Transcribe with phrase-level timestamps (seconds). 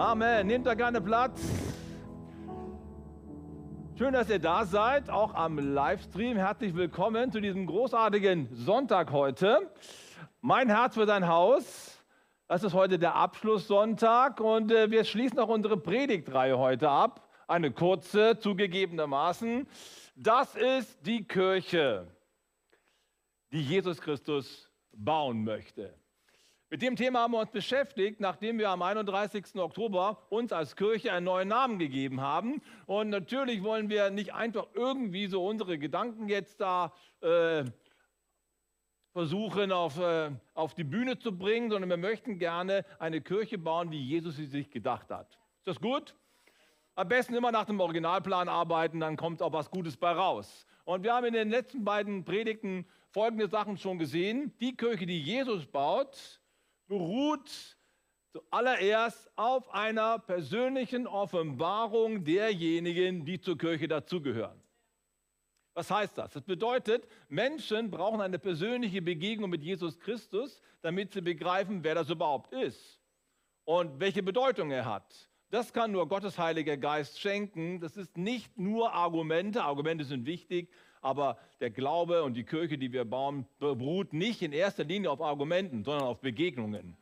[0.00, 0.46] Amen.
[0.46, 1.42] Nehmt da gerne Platz.
[3.98, 6.38] Schön, dass ihr da seid, auch am Livestream.
[6.38, 9.70] Herzlich willkommen zu diesem großartigen Sonntag heute.
[10.40, 12.02] Mein Herz für dein Haus.
[12.48, 17.28] Das ist heute der Abschlusssonntag und äh, wir schließen auch unsere Predigtreihe heute ab.
[17.46, 19.68] Eine kurze, zugegebenermaßen.
[20.16, 22.06] Das ist die Kirche,
[23.52, 25.99] die Jesus Christus bauen möchte.
[26.72, 29.56] Mit dem Thema haben wir uns beschäftigt, nachdem wir am 31.
[29.56, 32.62] Oktober uns als Kirche einen neuen Namen gegeben haben.
[32.86, 36.92] Und natürlich wollen wir nicht einfach irgendwie so unsere Gedanken jetzt da
[37.22, 37.64] äh,
[39.12, 43.90] versuchen auf, äh, auf die Bühne zu bringen, sondern wir möchten gerne eine Kirche bauen,
[43.90, 45.40] wie Jesus sie sich gedacht hat.
[45.58, 46.14] Ist das gut?
[46.94, 50.68] Am besten immer nach dem Originalplan arbeiten, dann kommt auch was Gutes bei raus.
[50.84, 54.56] Und wir haben in den letzten beiden Predigten folgende Sachen schon gesehen.
[54.60, 56.39] Die Kirche, die Jesus baut,
[56.90, 57.78] beruht
[58.32, 64.60] zuallererst auf einer persönlichen Offenbarung derjenigen, die zur Kirche dazugehören.
[65.72, 66.32] Was heißt das?
[66.32, 72.10] Das bedeutet, Menschen brauchen eine persönliche Begegnung mit Jesus Christus, damit sie begreifen, wer das
[72.10, 73.00] überhaupt ist
[73.64, 75.30] und welche Bedeutung er hat.
[75.50, 77.80] Das kann nur Gottes Heiliger Geist schenken.
[77.80, 79.62] Das ist nicht nur Argumente.
[79.62, 80.70] Argumente sind wichtig,
[81.00, 85.20] aber der Glaube und die Kirche, die wir bauen, beruht nicht in erster Linie auf
[85.20, 86.96] Argumenten, sondern auf Begegnungen.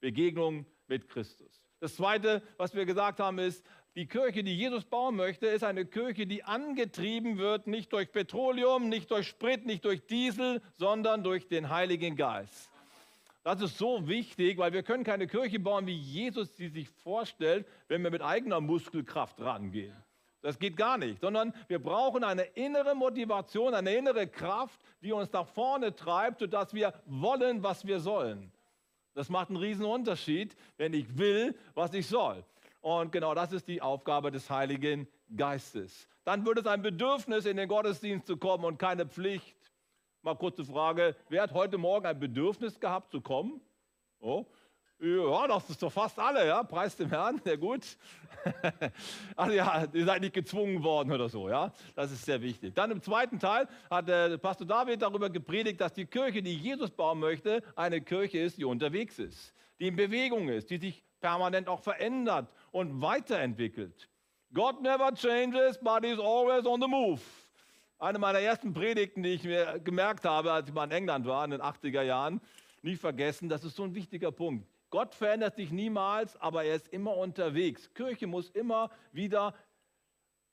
[0.00, 1.62] Begegnungen mit Christus.
[1.80, 3.64] Das Zweite, was wir gesagt haben, ist,
[3.96, 8.88] die Kirche, die Jesus bauen möchte, ist eine Kirche, die angetrieben wird, nicht durch Petroleum,
[8.88, 12.70] nicht durch Sprit, nicht durch Diesel, sondern durch den Heiligen Geist.
[13.42, 17.66] Das ist so wichtig, weil wir können keine Kirche bauen, wie Jesus sie sich vorstellt,
[17.88, 19.96] wenn wir mit eigener Muskelkraft rangehen.
[20.46, 25.32] Das geht gar nicht, sondern wir brauchen eine innere Motivation, eine innere Kraft, die uns
[25.32, 28.52] nach vorne treibt, sodass wir wollen, was wir sollen.
[29.14, 32.44] Das macht einen riesen Unterschied, wenn ich will, was ich soll.
[32.80, 36.06] Und genau das ist die Aufgabe des Heiligen Geistes.
[36.22, 39.56] Dann wird es ein Bedürfnis, in den Gottesdienst zu kommen und keine Pflicht.
[40.22, 43.60] Mal kurze Frage, wer hat heute Morgen ein Bedürfnis gehabt zu kommen?
[44.20, 44.46] Oh,
[44.98, 46.62] ja, das ist doch fast alle, ja.
[46.62, 47.82] Preis dem Herrn, sehr gut.
[49.36, 51.72] also ja, ihr seid nicht gezwungen worden oder so, ja.
[51.94, 52.74] Das ist sehr wichtig.
[52.74, 56.90] Dann im zweiten Teil hat der Pastor David darüber gepredigt, dass die Kirche, die Jesus
[56.90, 61.68] bauen möchte, eine Kirche ist, die unterwegs ist, die in Bewegung ist, die sich permanent
[61.68, 64.08] auch verändert und weiterentwickelt.
[64.54, 67.20] God never changes, but he's always on the move.
[67.98, 71.44] Eine meiner ersten Predigten, die ich mir gemerkt habe, als ich mal in England war
[71.44, 72.40] in den 80er Jahren,
[72.82, 74.66] nie vergessen, das ist so ein wichtiger Punkt.
[74.96, 77.92] Gott verändert sich niemals, aber er ist immer unterwegs.
[77.92, 79.52] Kirche muss immer wieder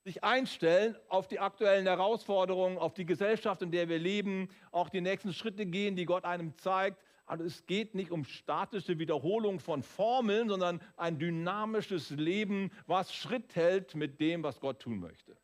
[0.04, 5.00] sich einstellen auf die aktuellen Herausforderungen, auf die Gesellschaft, in der wir leben, auch die
[5.00, 7.02] nächsten Schritte gehen, die Gott einem zeigt.
[7.26, 13.56] Also es geht nicht um statische Wiederholung von Formeln, sondern ein dynamisches Leben, was Schritt
[13.56, 15.38] hält mit dem, was Gott tun möchte.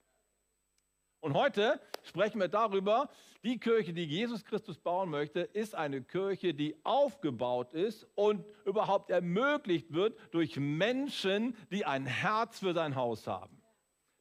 [1.21, 3.09] Und heute sprechen wir darüber,
[3.43, 9.09] die Kirche, die Jesus Christus bauen möchte, ist eine Kirche, die aufgebaut ist und überhaupt
[9.09, 13.61] ermöglicht wird durch Menschen, die ein Herz für sein Haus haben.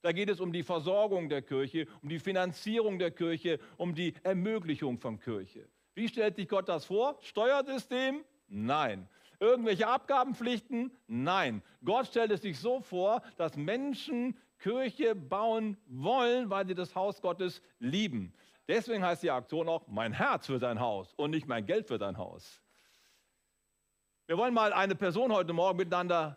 [0.03, 4.15] Da geht es um die Versorgung der Kirche, um die Finanzierung der Kirche, um die
[4.23, 5.69] Ermöglichung von Kirche.
[5.95, 7.19] Wie stellt sich Gott das vor?
[7.21, 8.25] Steuersystem?
[8.49, 9.09] Nein.
[9.41, 10.93] Irgendwelche Abgabenpflichten?
[11.07, 11.63] Nein.
[11.85, 17.21] Gott stellt es sich so vor, dass Menschen Kirche bauen wollen, weil sie das Haus
[17.21, 18.33] Gottes lieben.
[18.67, 21.99] Deswegen heißt die Aktion auch mein Herz für sein Haus und nicht mein Geld für
[21.99, 22.61] dein Haus.
[24.27, 26.37] Wir wollen mal eine Person heute Morgen miteinander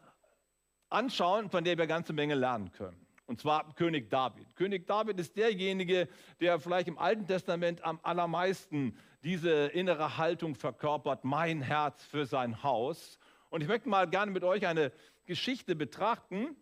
[0.90, 3.06] anschauen, von der wir eine ganze Menge lernen können.
[3.26, 4.56] Und zwar König David.
[4.56, 6.08] König David ist derjenige,
[6.40, 12.64] der vielleicht im Alten Testament am allermeisten diese innere Haltung verkörpert, mein Herz für sein
[12.64, 13.20] Haus.
[13.50, 14.92] Und ich möchte mal gerne mit euch eine
[15.26, 16.56] Geschichte betrachten,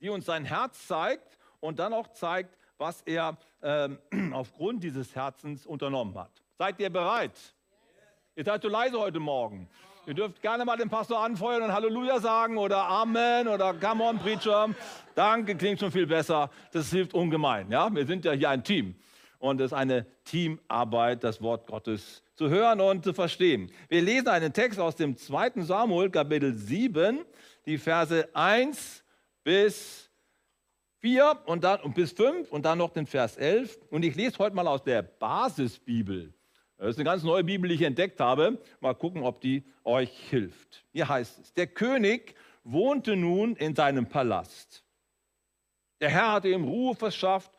[0.00, 3.98] die uns sein Herz zeigt und dann auch zeigt, was er ähm,
[4.32, 6.30] aufgrund dieses Herzens unternommen hat.
[6.58, 7.32] Seid ihr bereit?
[8.34, 9.68] Ihr seid zu leise heute Morgen.
[10.06, 14.18] Ihr dürft gerne mal den Pastor anfeuern und Halleluja sagen oder Amen oder Come on,
[14.18, 14.68] Preacher.
[15.16, 16.48] Danke, klingt schon viel besser.
[16.70, 17.70] Das hilft ungemein.
[17.72, 17.92] Ja?
[17.92, 18.94] Wir sind ja hier ein Team.
[19.38, 23.70] Und es ist eine Teamarbeit, das Wort Gottes zu hören und zu verstehen.
[23.88, 25.62] Wir lesen einen Text aus dem 2.
[25.62, 27.24] Samuel, Kapitel 7,
[27.66, 29.02] die Verse 1
[29.46, 30.10] bis
[31.02, 33.78] 4 und dann und bis 5 und dann noch den Vers 11.
[33.90, 36.34] Und ich lese heute mal aus der Basisbibel.
[36.78, 38.60] Das ist eine ganz neue Bibel, die ich entdeckt habe.
[38.80, 40.84] Mal gucken, ob die euch hilft.
[40.92, 42.34] Hier heißt es, der König
[42.64, 44.84] wohnte nun in seinem Palast.
[46.00, 47.52] Der Herr hatte ihm Ruhe verschafft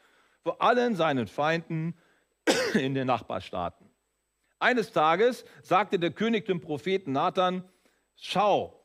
[0.43, 1.97] vor allen seinen Feinden
[2.73, 3.89] in den Nachbarstaaten.
[4.59, 7.63] Eines Tages sagte der König dem Propheten Nathan,
[8.17, 8.76] schau,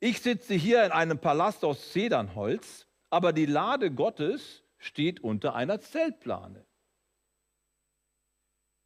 [0.00, 5.80] ich sitze hier in einem Palast aus Zedernholz, aber die Lade Gottes steht unter einer
[5.80, 6.64] Zeltplane.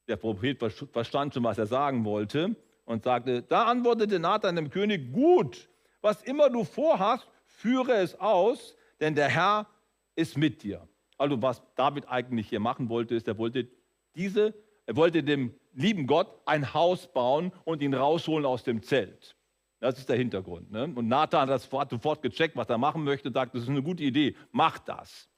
[0.09, 5.13] Der Prophet verstand schon, was er sagen wollte und sagte, da antwortete Nathan dem König,
[5.13, 5.69] gut,
[6.01, 9.69] was immer du vorhast, führe es aus, denn der Herr
[10.17, 10.89] ist mit dir.
[11.19, 13.69] Also was David eigentlich hier machen wollte, ist, er wollte
[14.17, 14.55] diese,
[14.87, 19.37] er wollte dem lieben Gott ein Haus bauen und ihn rausholen aus dem Zelt.
[19.83, 20.71] Das ist der Hintergrund.
[20.71, 20.85] Ne?
[20.85, 24.05] Und Nathan hat das sofort gecheckt, was er machen möchte, sagt, das ist eine gute
[24.05, 25.29] Idee, mach das.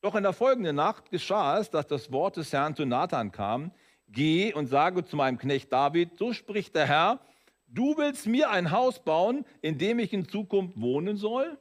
[0.00, 3.70] Doch in der folgenden Nacht geschah es, dass das Wort des Herrn zu Nathan kam,
[4.08, 7.20] geh und sage zu meinem Knecht David, so spricht der Herr,
[7.66, 11.58] du willst mir ein Haus bauen, in dem ich in Zukunft wohnen soll?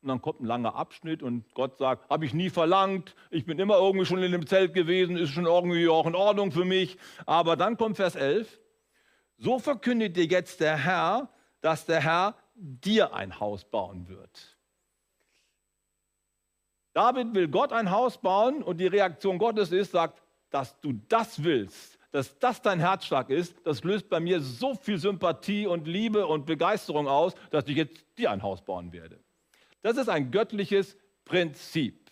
[0.00, 3.58] Und dann kommt ein langer Abschnitt und Gott sagt, habe ich nie verlangt, ich bin
[3.58, 6.96] immer irgendwie schon in dem Zelt gewesen, ist schon irgendwie auch in Ordnung für mich.
[7.26, 8.60] Aber dann kommt Vers 11,
[9.44, 11.28] so verkündet dir jetzt der Herr,
[11.60, 14.56] dass der Herr dir ein Haus bauen wird.
[16.94, 21.42] David will Gott ein Haus bauen und die Reaktion Gottes ist, sagt, dass du das
[21.42, 26.26] willst, dass das dein Herzschlag ist, das löst bei mir so viel Sympathie und Liebe
[26.26, 29.20] und Begeisterung aus, dass ich jetzt dir ein Haus bauen werde.
[29.82, 32.08] Das ist ein göttliches Prinzip.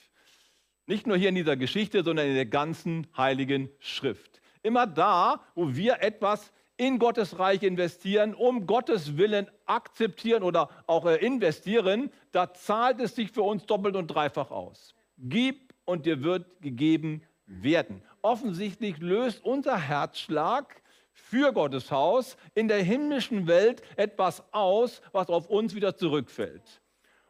[0.86, 4.40] Nicht nur hier in dieser Geschichte, sondern in der ganzen heiligen Schrift.
[4.64, 6.52] Immer da, wo wir etwas
[6.82, 13.14] in Gottes Reich investieren, um Gottes Willen akzeptieren oder auch äh, investieren, da zahlt es
[13.14, 14.96] sich für uns doppelt und dreifach aus.
[15.16, 18.02] Gib und dir wird gegeben werden.
[18.20, 20.82] Offensichtlich löst unser Herzschlag
[21.12, 26.82] für Gottes Haus in der himmlischen Welt etwas aus, was auf uns wieder zurückfällt.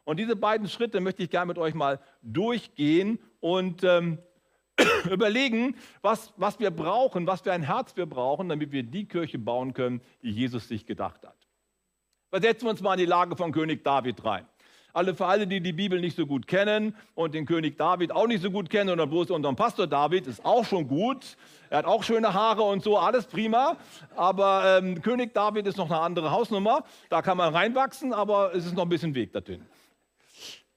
[0.05, 4.19] Und diese beiden Schritte möchte ich gerne mit euch mal durchgehen und ähm,
[5.11, 9.39] überlegen, was, was wir brauchen, was für ein Herz wir brauchen, damit wir die Kirche
[9.39, 11.37] bauen können, die Jesus sich gedacht hat.
[12.31, 14.47] Versetzen wir uns mal in die Lage von König David rein.
[14.95, 18.27] Alle für alle, die die Bibel nicht so gut kennen und den König David auch
[18.27, 21.39] nicht so gut kennen, sondern bloß unseren Pastor David, ist auch schon gut.
[21.71, 23.79] Er hat auch schöne Haare und so, alles prima.
[24.17, 26.85] Aber ähm, König David ist noch eine andere Hausnummer.
[27.09, 29.65] Da kann man reinwachsen, aber es ist noch ein bisschen Weg dorthin.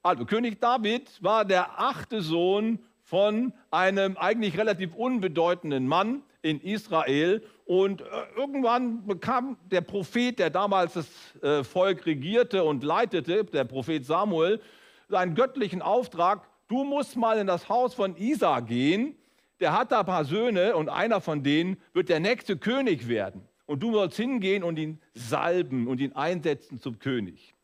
[0.02, 7.40] Also, König David war der achte Sohn von einem eigentlich relativ unbedeutenden Mann in Israel.
[7.64, 8.04] Und äh,
[8.36, 11.06] irgendwann bekam der Prophet, der damals das
[11.42, 14.60] äh, Volk regierte und leitete, der Prophet Samuel,
[15.08, 19.14] seinen göttlichen Auftrag, du musst mal in das Haus von Isa gehen.
[19.60, 23.46] Der hat da ein paar Söhne und einer von denen wird der nächste König werden.
[23.66, 27.55] Und du sollst hingehen und ihn salben und ihn einsetzen zum König.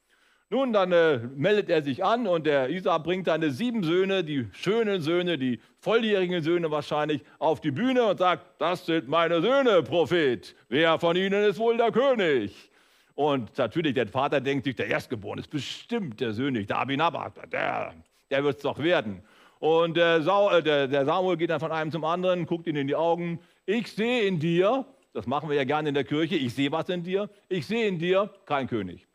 [0.53, 4.49] Nun, dann äh, meldet er sich an und der Isa bringt seine sieben Söhne, die
[4.53, 9.83] schönen Söhne, die volljährigen Söhne wahrscheinlich, auf die Bühne und sagt, das sind meine Söhne,
[9.83, 10.55] Prophet.
[10.69, 12.71] Wer von ihnen ist wohl der König?
[13.15, 17.95] Und natürlich, der Vater denkt sich, der Erstgeborene ist bestimmt der Söhne, der Abinabak, der,
[18.31, 19.23] der wird es doch werden.
[19.59, 22.89] Und der, äh, der, der Samuel geht dann von einem zum anderen, guckt ihn in
[22.89, 23.41] die Augen.
[23.65, 24.85] Ich sehe in dir,
[25.15, 27.89] das machen wir ja gerne in der Kirche, ich sehe was in dir, ich sehe
[27.89, 29.07] in dir kein König.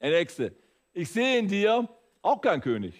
[0.00, 0.54] Der nächste,
[0.92, 1.88] ich sehe in dir
[2.22, 2.94] auch kein König.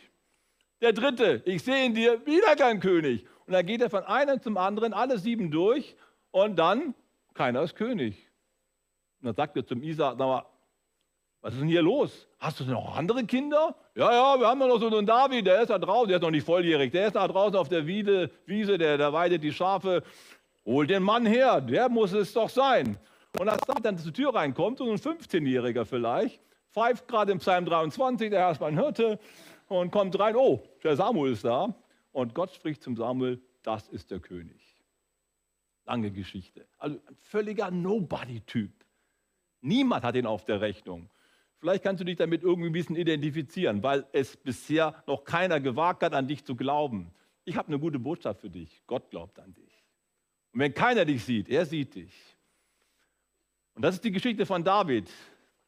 [0.81, 3.27] Der dritte, ich sehe in dir wieder kein König.
[3.47, 5.97] Und dann geht er von einem zum anderen, alle sieben durch
[6.31, 6.95] und dann,
[7.35, 8.29] keiner ist König.
[9.21, 10.47] Und dann sagt er zum Isa, sag mal,
[11.41, 12.29] was ist denn hier los?
[12.39, 13.77] Hast du noch andere Kinder?
[13.95, 16.23] Ja, ja, wir haben ja noch so einen David, der ist da draußen, der ist
[16.23, 19.53] noch nicht volljährig, der ist da draußen auf der Wiese, Wiese der, der weidet die
[19.53, 20.03] Schafe.
[20.65, 22.99] Hol den Mann her, der muss es doch sein.
[23.39, 28.31] Und als dann zur Tür reinkommt, so ein 15-Jähriger vielleicht, pfeift gerade im Psalm 23,
[28.31, 29.19] der Herr ist mein Hirte,
[29.69, 31.75] und kommt rein, oh, der Samuel ist da.
[32.13, 34.61] Und Gott spricht zum Samuel, das ist der König.
[35.85, 36.67] Lange Geschichte.
[36.79, 38.73] Also ein völliger Nobody-Typ.
[39.61, 41.11] Niemand hat ihn auf der Rechnung.
[41.59, 46.03] Vielleicht kannst du dich damit irgendwie ein bisschen identifizieren, weil es bisher noch keiner gewagt
[46.03, 47.13] hat, an dich zu glauben.
[47.45, 48.83] Ich habe eine gute Botschaft für dich.
[48.87, 49.85] Gott glaubt an dich.
[50.53, 52.15] Und wenn keiner dich sieht, er sieht dich.
[53.75, 55.11] Und das ist die Geschichte von David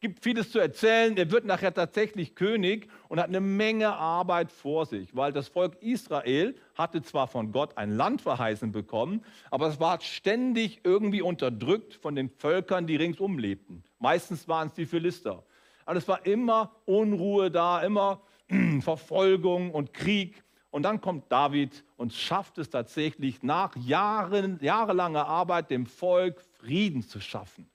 [0.01, 1.15] gibt vieles zu erzählen.
[1.15, 5.77] Er wird nachher tatsächlich König und hat eine Menge Arbeit vor sich, weil das Volk
[5.81, 11.93] Israel hatte zwar von Gott ein Land verheißen bekommen, aber es war ständig irgendwie unterdrückt
[11.93, 13.83] von den Völkern, die ringsum lebten.
[13.99, 15.43] Meistens waren es die Philister.
[15.85, 18.21] Aber es war immer Unruhe da, immer
[18.81, 20.43] Verfolgung und Krieg.
[20.71, 27.03] Und dann kommt David und schafft es tatsächlich nach Jahren, jahrelanger Arbeit dem Volk Frieden
[27.03, 27.70] zu schaffen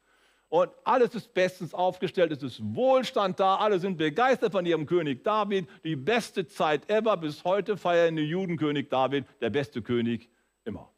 [0.49, 5.25] und alles ist bestens aufgestellt, es ist Wohlstand da, alle sind begeistert von ihrem König
[5.25, 10.31] David, die beste Zeit ever, bis heute feiern die Juden König David, der beste König
[10.65, 10.91] immer.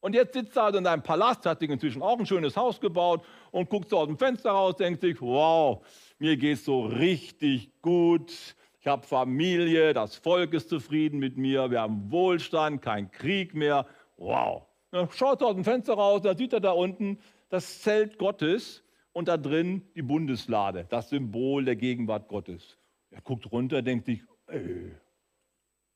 [0.00, 2.80] Und jetzt sitzt er also in einem Palast, hat sich inzwischen auch ein schönes Haus
[2.80, 5.86] gebaut und guckt so aus dem Fenster raus, denkt sich, wow,
[6.18, 8.32] mir geht es so richtig gut.
[8.80, 13.86] Ich habe Familie, das Volk ist zufrieden mit mir, wir haben Wohlstand, kein Krieg mehr.
[14.16, 14.66] Wow.
[14.90, 17.18] Dann schaut er aus dem Fenster raus, da sieht er da unten
[17.52, 18.82] das Zelt Gottes
[19.12, 22.78] und da drin die Bundeslade, das Symbol der Gegenwart Gottes.
[23.10, 24.90] Er guckt runter, denkt sich, ey,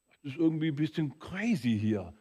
[0.09, 2.13] das ist irgendwie ein bisschen crazy hier.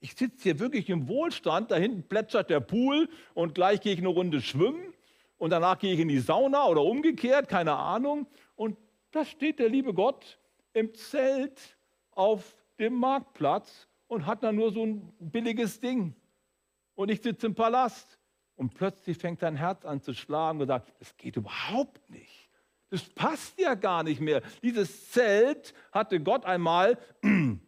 [0.00, 3.98] Ich sitze hier wirklich im Wohlstand, da hinten plätschert der Pool und gleich gehe ich
[3.98, 4.94] eine Runde schwimmen
[5.36, 8.26] und danach gehe ich in die Sauna oder umgekehrt, keine Ahnung.
[8.56, 8.78] Und
[9.10, 10.38] da steht der liebe Gott
[10.72, 11.76] im Zelt
[12.12, 16.14] auf dem Marktplatz und hat da nur so ein billiges Ding.
[16.94, 18.19] Und ich sitze im Palast.
[18.60, 22.50] Und plötzlich fängt dein Herz an zu schlagen und sagt, das geht überhaupt nicht.
[22.90, 24.42] Das passt ja gar nicht mehr.
[24.62, 26.98] Dieses Zelt hatte Gott einmal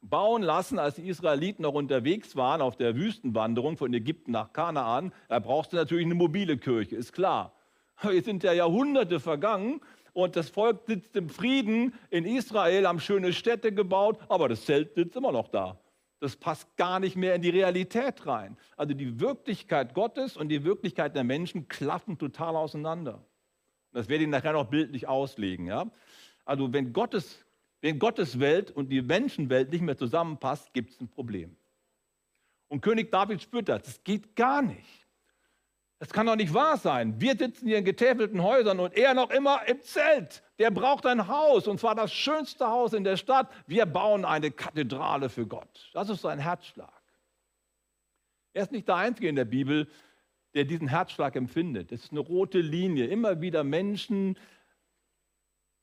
[0.00, 5.12] bauen lassen, als die Israeliten noch unterwegs waren auf der Wüstenwanderung von Ägypten nach Kanaan.
[5.28, 7.52] Da brauchst du natürlich eine mobile Kirche, ist klar.
[7.96, 9.82] Aber jetzt sind ja Jahrhunderte vergangen
[10.14, 14.94] und das Volk sitzt im Frieden in Israel, haben schöne Städte gebaut, aber das Zelt
[14.94, 15.78] sitzt immer noch da.
[16.20, 18.56] Das passt gar nicht mehr in die Realität rein.
[18.76, 23.24] Also die Wirklichkeit Gottes und die Wirklichkeit der Menschen klaffen total auseinander.
[23.92, 25.66] Das werde ich nachher noch bildlich auslegen.
[25.66, 25.90] Ja?
[26.44, 27.44] Also wenn Gottes
[27.84, 31.54] wenn Gottes Welt und die Menschenwelt nicht mehr zusammenpasst, gibt es ein Problem.
[32.68, 33.82] Und König David spürt das.
[33.82, 35.03] Das geht gar nicht.
[35.98, 37.20] Das kann doch nicht wahr sein.
[37.20, 40.42] Wir sitzen hier in getäfelten Häusern und er noch immer im Zelt.
[40.58, 43.50] Der braucht ein Haus und zwar das schönste Haus in der Stadt.
[43.66, 45.90] Wir bauen eine Kathedrale für Gott.
[45.94, 46.92] Das ist sein Herzschlag.
[48.52, 49.88] Er ist nicht der Einzige in der Bibel,
[50.54, 51.90] der diesen Herzschlag empfindet.
[51.90, 53.06] Das ist eine rote Linie.
[53.06, 54.38] Immer wieder Menschen,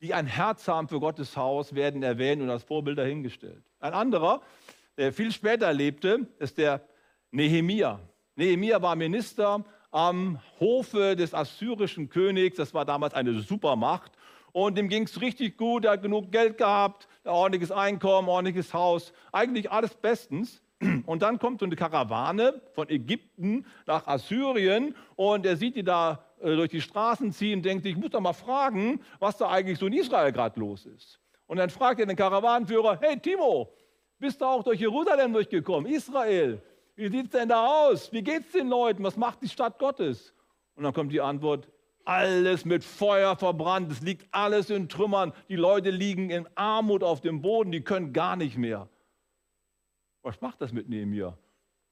[0.02, 3.64] die ein Herz haben für Gottes Haus, werden erwähnt und als Vorbild dahingestellt.
[3.80, 4.42] Ein anderer,
[4.98, 6.82] der viel später lebte, ist der
[7.32, 8.00] Nehemia.
[8.36, 12.58] Nehemia war Minister am Hofe des assyrischen Königs.
[12.58, 14.12] Das war damals eine Supermacht.
[14.54, 15.86] Und dem ging es richtig gut.
[15.86, 19.14] Er hat genug Geld gehabt, ordentliches Einkommen, ordentliches Haus.
[19.32, 20.62] Eigentlich alles bestens.
[21.06, 26.26] Und dann kommt so eine Karawane von Ägypten nach Assyrien und er sieht die da
[26.42, 29.86] äh, durch die Straßen ziehen, denkt, ich muss doch mal fragen, was da eigentlich so
[29.86, 31.20] in Israel gerade los ist.
[31.46, 33.72] Und dann fragt er den Karawanenführer, hey Timo,
[34.18, 36.62] bist du auch durch Jerusalem durchgekommen, Israel?
[37.02, 38.14] Wie sieht es denn da aus?
[38.14, 39.04] Wie geht es den Leuten?
[39.04, 40.36] Was macht die Stadt Gottes?
[40.76, 41.68] Und dann kommt die Antwort,
[42.06, 47.20] alles mit Feuer verbrannt, es liegt alles in Trümmern, die Leute liegen in Armut auf
[47.20, 48.88] dem Boden, die können gar nicht mehr.
[50.22, 51.36] Was macht das mit Nehemiah?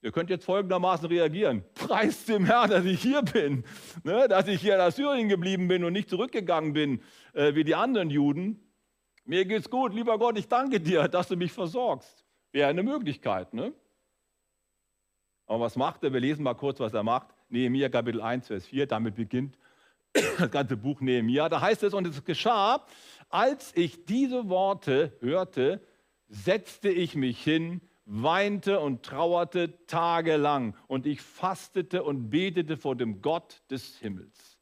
[0.04, 1.63] Ihr könnt jetzt folgendermaßen reagieren.
[1.74, 3.63] Preis dem Herrn, dass ich hier bin,
[4.04, 7.01] ne, dass ich hier in Assyrien geblieben bin und nicht zurückgegangen bin
[7.34, 8.60] äh, wie die anderen Juden.
[9.25, 12.24] Mir geht's gut, lieber Gott, ich danke dir, dass du mich versorgst.
[12.51, 13.56] Wäre eine Möglichkeit.
[13.56, 13.74] Ne?
[15.50, 16.13] Aber was macht er?
[16.13, 17.27] Wir lesen mal kurz, was er macht.
[17.50, 19.58] Nehemiah Kapitel 1, Vers 4, damit beginnt
[20.38, 21.50] das ganze Buch Nehemiah.
[21.50, 22.86] Da heißt es, und es geschah,
[23.29, 25.82] als ich diese Worte hörte,
[26.27, 33.22] setzte ich mich hin weinte und trauerte tagelang und ich fastete und betete vor dem
[33.22, 34.59] Gott des Himmels.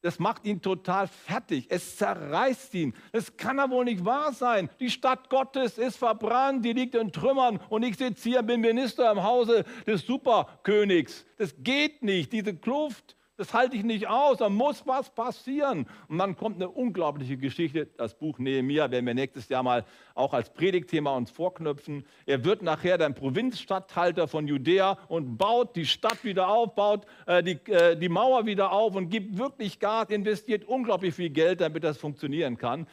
[0.00, 1.66] Das macht ihn total fertig.
[1.70, 2.94] Es zerreißt ihn.
[3.12, 4.70] Das kann ja wohl nicht wahr sein.
[4.78, 9.10] Die Stadt Gottes ist verbrannt, die liegt in Trümmern und ich sitze hier, bin Minister
[9.10, 11.26] im Hause des Superkönigs.
[11.36, 12.32] Das geht nicht.
[12.32, 15.86] Diese Kluft das halte ich nicht aus, da muss was passieren.
[16.08, 19.84] Und dann kommt eine unglaubliche Geschichte, das Buch Nehemiah, werden wir nächstes Jahr mal
[20.16, 22.04] auch als Predigtthema uns vorknöpfen.
[22.26, 27.44] Er wird nachher der Provinzstatthalter von Judäa und baut die Stadt wieder auf, baut äh,
[27.44, 31.84] die, äh, die Mauer wieder auf und gibt wirklich Gas, investiert unglaublich viel Geld, damit
[31.84, 32.88] das funktionieren kann.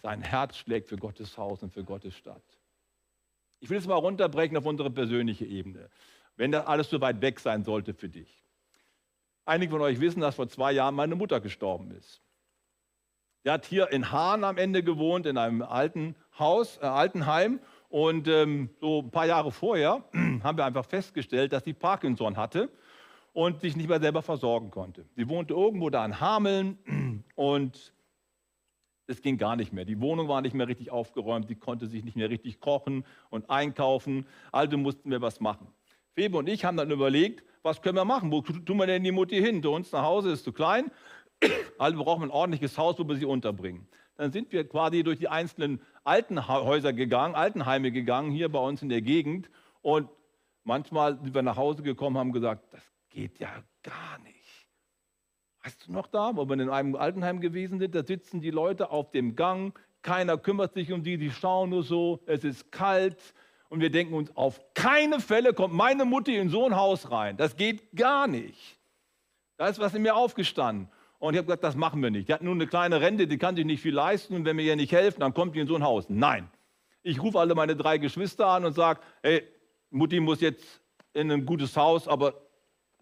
[0.00, 2.42] Sein Herz schlägt für Gottes Haus und für Gottes Stadt.
[3.60, 5.90] Ich will es mal runterbrechen auf unsere persönliche Ebene,
[6.36, 8.40] wenn das alles so weit weg sein sollte für dich.
[9.50, 12.22] Einige von euch wissen, dass vor zwei Jahren meine Mutter gestorben ist.
[13.42, 17.58] Sie hat hier in Hahn am Ende gewohnt, in einem alten Haus, äh, Altenheim.
[17.88, 20.04] Und ähm, so ein paar Jahre vorher
[20.44, 22.70] haben wir einfach festgestellt, dass sie Parkinson hatte
[23.32, 25.04] und sich nicht mehr selber versorgen konnte.
[25.16, 27.92] Sie wohnte irgendwo da in Hameln und
[29.08, 29.84] es ging gar nicht mehr.
[29.84, 33.50] Die Wohnung war nicht mehr richtig aufgeräumt, sie konnte sich nicht mehr richtig kochen und
[33.50, 34.28] einkaufen.
[34.52, 35.66] Also mussten wir was machen.
[36.14, 38.30] Febe und ich haben dann überlegt, was können wir machen?
[38.32, 39.62] Wo tun wir denn die Mutti hin?
[39.62, 40.90] Zu uns nach Hause ist zu klein.
[41.78, 43.88] Also wir brauchen ein ordentliches Haus, wo wir sie unterbringen.
[44.18, 48.90] Dann sind wir quasi durch die einzelnen Altenhäuser gegangen, Altenheime gegangen, hier bei uns in
[48.90, 49.48] der Gegend.
[49.80, 50.10] Und
[50.62, 53.48] manchmal sind wir nach Hause gekommen, haben gesagt, das geht ja
[53.82, 54.68] gar nicht.
[55.64, 58.90] Weißt du noch da, wo wir in einem Altenheim gewesen sind, da sitzen die Leute
[58.90, 63.34] auf dem Gang, keiner kümmert sich um die, die schauen nur so, es ist kalt,
[63.70, 67.36] Und wir denken uns, auf keine Fälle kommt meine Mutti in so ein Haus rein.
[67.36, 68.78] Das geht gar nicht.
[69.56, 70.88] Da ist was in mir aufgestanden.
[71.20, 72.28] Und ich habe gesagt, das machen wir nicht.
[72.28, 74.34] Die hat nur eine kleine Rente, die kann sich nicht viel leisten.
[74.34, 76.06] Und wenn wir ihr nicht helfen, dann kommt die in so ein Haus.
[76.08, 76.50] Nein.
[77.02, 79.44] Ich rufe alle meine drei Geschwister an und sage, hey,
[79.90, 80.80] Mutti muss jetzt
[81.12, 82.34] in ein gutes Haus, aber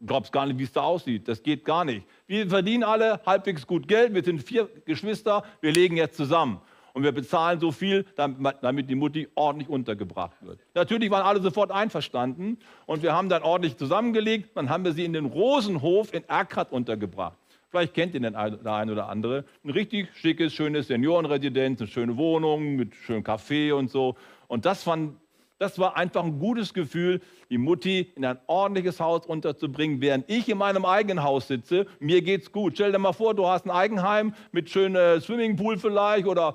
[0.05, 1.29] glaubst gar nicht, wie es da aussieht.
[1.29, 2.07] Das geht gar nicht.
[2.27, 4.13] Wir verdienen alle halbwegs gut Geld.
[4.13, 5.45] Wir sind vier Geschwister.
[5.61, 6.61] Wir legen jetzt zusammen.
[6.99, 10.59] Und wir bezahlen so viel, damit die Mutti ordentlich untergebracht wird.
[10.75, 12.59] Natürlich waren alle sofort einverstanden.
[12.87, 14.57] Und wir haben dann ordentlich zusammengelegt.
[14.57, 17.39] Dann haben wir sie in den Rosenhof in Erkrath untergebracht.
[17.71, 19.45] Vielleicht kennt ihr den ein oder andere.
[19.63, 24.17] Ein richtig schickes, schönes Seniorenresidenz, eine schöne Wohnung mit schönem Café und so.
[24.49, 25.15] Und das fand
[25.59, 30.49] das war einfach ein gutes Gefühl, die Mutti in ein ordentliches Haus unterzubringen, während ich
[30.49, 31.87] in meinem eigenen Haus sitze.
[31.99, 32.75] Mir geht's gut.
[32.75, 36.55] Stell dir mal vor, du hast ein Eigenheim mit schönem Swimmingpool vielleicht oder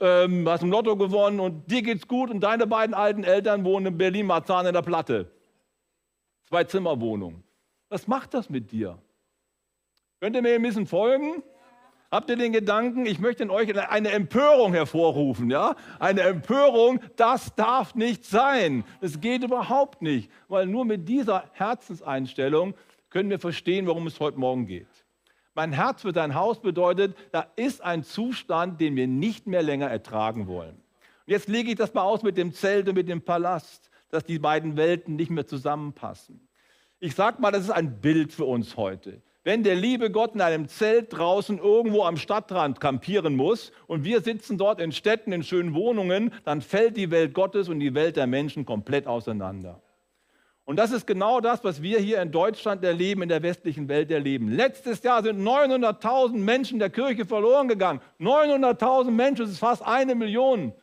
[0.00, 3.86] ähm, hast ein Lotto gewonnen und dir geht's gut und deine beiden alten Eltern wohnen
[3.86, 5.30] in Berlin-Marzahn in der Platte.
[6.48, 7.42] Zwei Zimmerwohnung.
[7.88, 8.98] Was macht das mit dir?
[10.20, 11.42] Könnt ihr mir ein bisschen folgen?
[12.10, 15.76] Habt ihr den Gedanken, ich möchte in euch eine Empörung hervorrufen, ja?
[15.98, 18.84] Eine Empörung, das darf nicht sein.
[19.02, 22.74] Das geht überhaupt nicht, weil nur mit dieser Herzenseinstellung
[23.10, 24.88] können wir verstehen, worum es heute Morgen geht.
[25.58, 29.88] Mein Herz für dein Haus bedeutet, da ist ein Zustand, den wir nicht mehr länger
[29.88, 30.76] ertragen wollen.
[30.76, 34.22] Und jetzt lege ich das mal aus mit dem Zelt und mit dem Palast, dass
[34.22, 36.46] die beiden Welten nicht mehr zusammenpassen.
[37.00, 39.20] Ich sage mal, das ist ein Bild für uns heute.
[39.42, 44.20] Wenn der liebe Gott in einem Zelt draußen irgendwo am Stadtrand kampieren muss und wir
[44.20, 48.14] sitzen dort in Städten, in schönen Wohnungen, dann fällt die Welt Gottes und die Welt
[48.14, 49.82] der Menschen komplett auseinander.
[50.68, 54.10] Und das ist genau das, was wir hier in Deutschland erleben, in der westlichen Welt
[54.10, 54.50] erleben.
[54.50, 58.02] Letztes Jahr sind 900.000 Menschen der Kirche verloren gegangen.
[58.20, 60.74] 900.000 Menschen, das ist fast eine Million.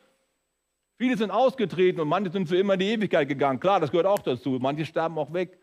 [0.96, 3.60] Viele sind ausgetreten und manche sind für immer in die Ewigkeit gegangen.
[3.60, 4.58] Klar, das gehört auch dazu.
[4.60, 5.56] Manche sterben auch weg.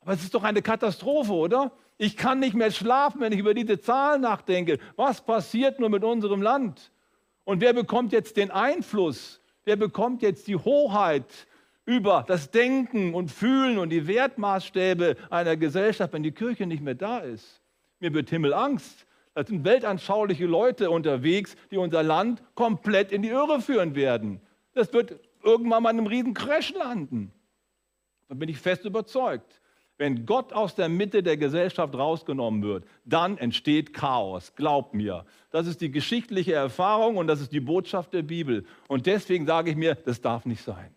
[0.00, 1.70] Aber es ist doch eine Katastrophe, oder?
[1.98, 4.78] Ich kann nicht mehr schlafen, wenn ich über diese Zahlen nachdenke.
[4.96, 6.92] Was passiert nur mit unserem Land?
[7.44, 9.42] Und wer bekommt jetzt den Einfluss?
[9.66, 11.26] Wer bekommt jetzt die Hoheit
[11.86, 16.94] über das Denken und Fühlen und die Wertmaßstäbe einer Gesellschaft, wenn die Kirche nicht mehr
[16.94, 17.62] da ist?
[18.00, 19.06] Mir wird Himmelangst.
[19.34, 24.40] Da sind weltanschauliche Leute unterwegs, die unser Land komplett in die Irre führen werden.
[24.72, 27.32] Das wird irgendwann mal in einem riesen Crash landen.
[28.28, 29.60] Da bin ich fest überzeugt.
[29.98, 34.54] Wenn Gott aus der Mitte der Gesellschaft rausgenommen wird, dann entsteht Chaos.
[34.54, 35.24] Glaubt mir.
[35.50, 38.66] Das ist die geschichtliche Erfahrung und das ist die Botschaft der Bibel.
[38.88, 40.95] Und deswegen sage ich mir, das darf nicht sein.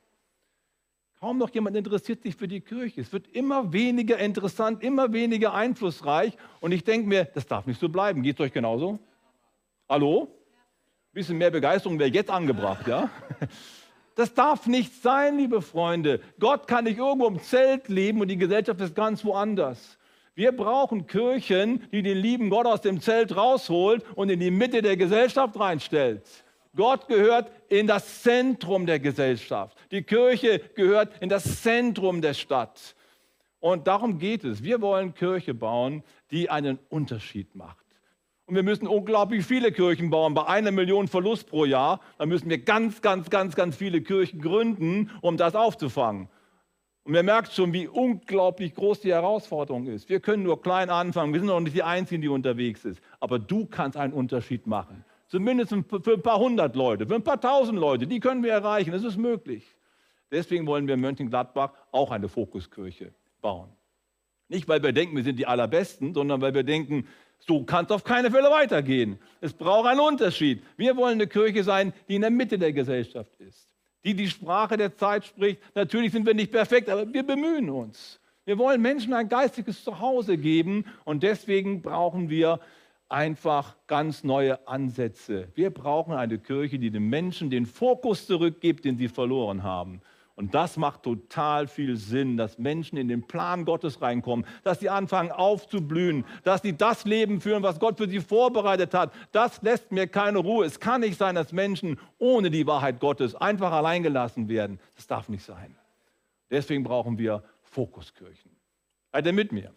[1.22, 3.02] Kaum noch jemand interessiert sich für die Kirche.
[3.02, 6.38] Es wird immer weniger interessant, immer weniger einflussreich.
[6.62, 8.24] Und ich denke mir, das darf nicht so bleiben.
[8.24, 9.00] Geht es euch genauso?
[9.90, 10.30] Hallo?
[10.32, 13.10] Ein bisschen mehr Begeisterung wäre jetzt angebracht, ja?
[14.16, 16.20] Das darf nicht sein, liebe Freunde.
[16.40, 19.98] Gott kann nicht irgendwo im Zelt leben und die Gesellschaft ist ganz woanders.
[20.36, 24.82] Wir brauchen Kirchen, die den lieben Gott aus dem Zelt rausholt und in die Mitte
[24.82, 26.24] der Gesellschaft reinstellt.
[26.76, 29.78] Gott gehört in das Zentrum der Gesellschaft.
[29.92, 32.96] Die Kirche gehört in das Zentrum der Stadt.
[33.60, 34.64] Und darum geht es.
[34.64, 37.86] Wir wollen Kirche bauen, die einen Unterschied macht.
[38.46, 40.34] Und wir müssen unglaublich viele Kirchen bauen.
[40.34, 44.42] Bei einer Million Verlust pro Jahr, da müssen wir ganz, ganz, ganz, ganz viele Kirchen
[44.42, 46.30] gründen, um das aufzufangen.
[47.04, 50.10] Und ihr merkt schon, wie unglaublich groß die Herausforderung ist.
[50.10, 51.34] Wir können nur klein anfangen.
[51.34, 53.00] Wir sind noch nicht die Einzigen, die unterwegs sind.
[53.20, 55.04] Aber du kannst einen Unterschied machen.
[55.30, 58.08] Zumindest für ein paar hundert Leute, für ein paar tausend Leute.
[58.08, 58.92] Die können wir erreichen.
[58.92, 59.64] Das ist möglich.
[60.32, 63.70] Deswegen wollen wir in Mönchengladbach auch eine Fokuskirche bauen.
[64.48, 67.92] Nicht, weil wir denken, wir sind die Allerbesten, sondern weil wir denken, so kann es
[67.92, 69.20] auf keine Fälle weitergehen.
[69.40, 70.64] Es braucht einen Unterschied.
[70.78, 74.78] Wir wollen eine Kirche sein, die in der Mitte der Gesellschaft ist, die die Sprache
[74.78, 75.62] der Zeit spricht.
[75.76, 78.20] Natürlich sind wir nicht perfekt, aber wir bemühen uns.
[78.46, 82.60] Wir wollen Menschen ein geistiges Zuhause geben und deswegen brauchen wir
[83.10, 85.50] einfach ganz neue Ansätze.
[85.56, 90.02] Wir brauchen eine Kirche, die den Menschen den Fokus zurückgibt, den sie verloren haben.
[90.36, 94.90] Und das macht total viel Sinn, dass Menschen in den Plan Gottes reinkommen, dass sie
[94.90, 99.12] anfangen aufzublühen, dass sie das Leben führen, was Gott für sie vorbereitet hat.
[99.34, 100.64] Das lässt mir keine Ruhe.
[100.66, 104.80] Es kann nicht sein, dass Menschen ohne die Wahrheit Gottes einfach alleingelassen werden.
[104.96, 105.76] Das darf nicht sein.
[106.50, 108.52] Deswegen brauchen wir Fokuskirchen.
[109.12, 109.74] Seid ihr mit mir?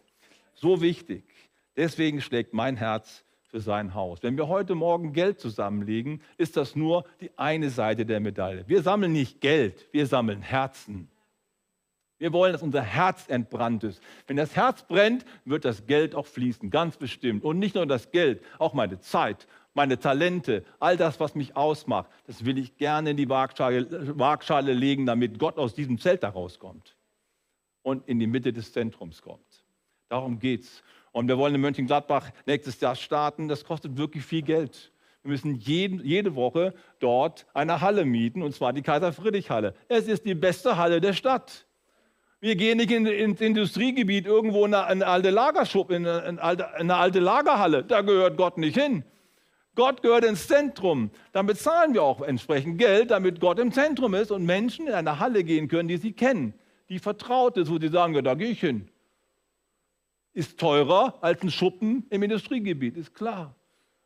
[0.55, 1.25] So wichtig.
[1.77, 4.23] Deswegen schlägt mein Herz für sein Haus.
[4.23, 8.65] Wenn wir heute Morgen Geld zusammenlegen, ist das nur die eine Seite der Medaille.
[8.67, 11.09] Wir sammeln nicht Geld, wir sammeln Herzen.
[12.19, 14.01] Wir wollen, dass unser Herz entbrannt ist.
[14.27, 17.45] Wenn das Herz brennt, wird das Geld auch fließen, ganz bestimmt.
[17.45, 22.11] Und nicht nur das Geld, auch meine Zeit, meine Talente, all das, was mich ausmacht,
[22.27, 26.29] das will ich gerne in die Waagschale, Waagschale legen, damit Gott aus diesem Zelt da
[26.29, 26.97] rauskommt
[27.83, 29.65] und in die Mitte des Zentrums kommt.
[30.09, 30.83] Darum geht's.
[31.13, 33.49] Und wir wollen in Mönchengladbach nächstes Jahr starten.
[33.49, 34.93] Das kostet wirklich viel Geld.
[35.23, 39.75] Wir müssen jeden, jede Woche dort eine Halle mieten, und zwar die Kaiser-Friedrich-Halle.
[39.89, 41.67] Es ist die beste Halle der Stadt.
[42.41, 46.97] Wir gehen nicht in, ins Industriegebiet irgendwo in eine, alte Lagerschub, in eine, alte, eine
[46.97, 47.85] alte Lagerhalle.
[47.85, 49.05] Da gehört Gott nicht hin.
[49.77, 51.11] Gott gehört ins Zentrum.
[51.31, 55.21] Dann bezahlen wir auch entsprechend Geld, damit Gott im Zentrum ist und Menschen in eine
[55.21, 56.53] Halle gehen können, die sie kennen,
[56.89, 58.89] die vertraut ist, wo sie sagen, ja, da gehe ich hin.
[60.35, 63.55] Ist teurer als ein Schuppen im Industriegebiet, ist klar.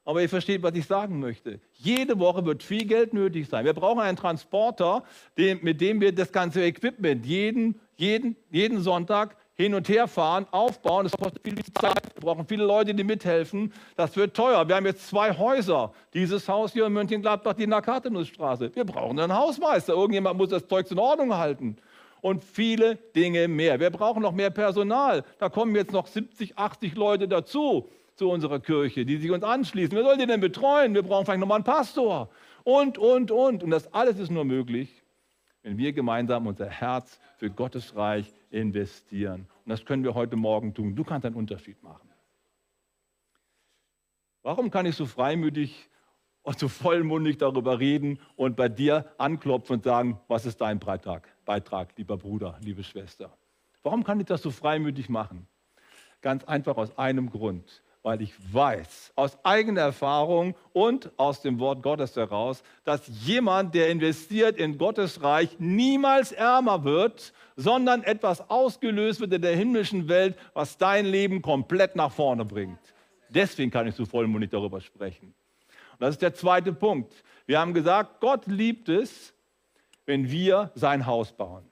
[0.04, 1.60] Aber ihr versteht, was ich sagen möchte.
[1.72, 3.64] Jede Woche wird viel Geld nötig sein.
[3.64, 5.02] Wir brauchen einen Transporter,
[5.36, 11.04] mit dem wir das ganze Equipment jeden, jeden, jeden Sonntag hin und her fahren, aufbauen.
[11.04, 12.14] Das kostet viel Zeit.
[12.14, 13.72] Wir brauchen viele Leute, die mithelfen.
[13.96, 14.68] Das wird teuer.
[14.68, 15.92] Wir haben jetzt zwei Häuser.
[16.14, 18.74] Dieses Haus hier in Mönchengladbach, die Nakatenusstraße.
[18.74, 19.94] Wir brauchen einen Hausmeister.
[19.94, 21.76] Irgendjemand muss das Zeug in Ordnung halten.
[22.20, 23.78] Und viele Dinge mehr.
[23.78, 25.24] Wir brauchen noch mehr Personal.
[25.38, 29.96] Da kommen jetzt noch 70, 80 Leute dazu zu unserer Kirche, die sich uns anschließen.
[29.96, 30.94] Wer soll die denn betreuen?
[30.94, 32.30] Wir brauchen vielleicht nochmal einen Pastor.
[32.64, 33.62] Und, und, und.
[33.62, 35.02] Und das alles ist nur möglich,
[35.62, 39.46] wenn wir gemeinsam unser Herz für Gottes Reich investieren.
[39.64, 40.96] Und das können wir heute Morgen tun.
[40.96, 42.08] Du kannst einen Unterschied machen.
[44.42, 45.88] Warum kann ich so freimütig
[46.46, 51.28] und so vollmundig darüber reden und bei dir anklopfen und sagen, was ist dein Beitrag,
[51.44, 53.36] Beitrag, lieber Bruder, liebe Schwester?
[53.82, 55.48] Warum kann ich das so freimütig machen?
[56.22, 61.82] Ganz einfach aus einem Grund weil ich weiß aus eigener Erfahrung und aus dem Wort
[61.82, 69.18] Gottes heraus, dass jemand, der investiert in Gottes Reich, niemals ärmer wird, sondern etwas ausgelöst
[69.18, 72.78] wird in der himmlischen Welt, was dein Leben komplett nach vorne bringt.
[73.28, 75.34] Deswegen kann ich so vollmundig darüber sprechen.
[75.98, 77.12] Und das ist der zweite Punkt.
[77.46, 79.32] Wir haben gesagt, Gott liebt es,
[80.04, 81.64] wenn wir sein Haus bauen.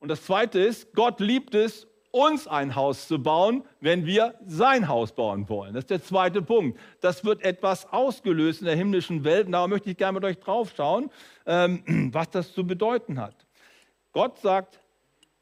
[0.00, 4.88] Und das zweite ist, Gott liebt es, uns ein Haus zu bauen, wenn wir sein
[4.88, 5.72] Haus bauen wollen.
[5.72, 6.78] Das ist der zweite Punkt.
[7.00, 9.46] Das wird etwas ausgelöst in der himmlischen Welt.
[9.46, 11.10] Und da möchte ich gerne mit euch drauf schauen,
[11.46, 13.46] ähm, was das zu bedeuten hat.
[14.12, 14.78] Gott sagt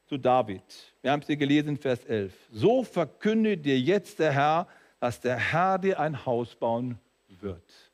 [0.07, 0.63] zu David,
[1.01, 4.67] wir haben es hier gelesen Vers 11, so verkündet dir jetzt der Herr,
[5.01, 7.91] dass der Herr dir ein Haus bauen wird.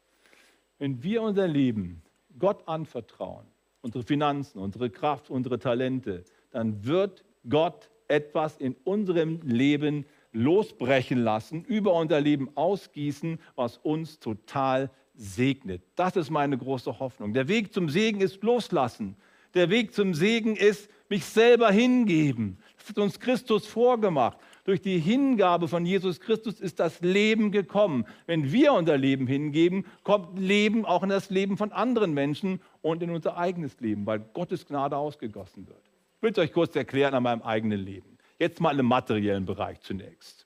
[0.77, 2.03] Wenn wir unser Leben
[2.37, 3.45] Gott anvertrauen,
[3.81, 11.63] unsere Finanzen, unsere Kraft, unsere Talente, dann wird Gott etwas in unserem Leben losbrechen lassen,
[11.63, 15.81] über unser Leben ausgießen, was uns total segnet.
[15.95, 17.33] Das ist meine große Hoffnung.
[17.33, 19.15] Der Weg zum Segen ist loslassen.
[19.53, 22.57] Der Weg zum Segen ist mich selber hingeben.
[22.77, 24.37] Das hat uns Christus vorgemacht.
[24.67, 28.05] Durch die Hingabe von Jesus Christus ist das Leben gekommen.
[28.25, 33.01] Wenn wir unser Leben hingeben, kommt Leben auch in das Leben von anderen Menschen und
[33.01, 35.79] in unser eigenes Leben, weil Gottes Gnade ausgegossen wird.
[36.17, 38.17] Ich will es euch kurz erklären an meinem eigenen Leben.
[38.39, 40.45] Jetzt mal im materiellen Bereich zunächst.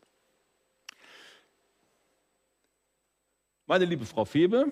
[3.65, 4.71] Meine liebe Frau Febe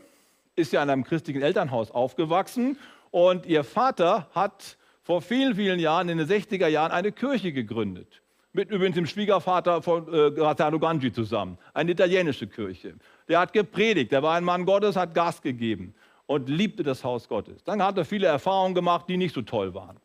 [0.55, 2.77] ist ja in einem christlichen Elternhaus aufgewachsen
[3.09, 8.21] und ihr Vater hat vor vielen, vielen Jahren, in den 60er Jahren, eine Kirche gegründet.
[8.51, 11.59] Mit übrigens dem Schwiegervater von äh, Graziano Gangi zusammen.
[11.73, 12.95] Eine italienische Kirche.
[13.27, 15.93] Der hat gepredigt, der war ein Mann Gottes, hat Gas gegeben
[16.25, 17.63] und liebte das Haus Gottes.
[17.63, 19.99] Dann hat er viele Erfahrungen gemacht, die nicht so toll waren.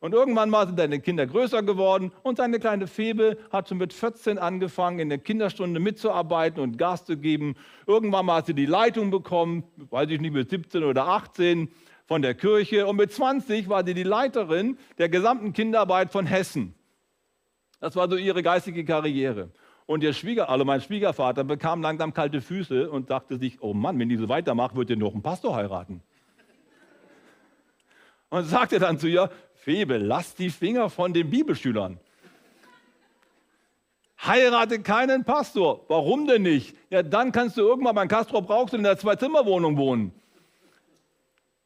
[0.00, 3.92] Und irgendwann mal sind seine Kinder größer geworden und seine kleine Febe hat schon mit
[3.92, 7.54] 14 angefangen, in der Kinderstunde mitzuarbeiten und Gas zu geben.
[7.86, 11.68] Irgendwann mal hat sie die Leitung bekommen, weiß ich nicht, mit 17 oder 18
[12.06, 12.86] von der Kirche.
[12.86, 16.74] Und mit 20 war sie die Leiterin der gesamten Kinderarbeit von Hessen.
[17.80, 19.50] Das war so ihre geistige Karriere.
[19.86, 23.98] Und ihr Schwieger, also mein Schwiegervater bekam langsam kalte Füße und dachte sich, oh Mann,
[23.98, 26.02] wenn die so weitermacht, wird ihr noch einen Pastor heiraten.
[28.28, 31.98] Und sagte dann zu ihr, Febe, lass die Finger von den Bibelschülern.
[34.26, 35.84] Heirate keinen Pastor.
[35.88, 36.76] Warum denn nicht?
[36.90, 40.12] Ja, dann kannst du irgendwann beim Castro brauchst du in der Zwei-Zimmer-Wohnung wohnen.